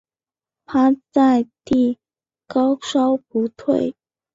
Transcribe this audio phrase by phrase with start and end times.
[0.65, 1.99] 趴倒在地
[2.47, 3.95] 高烧不退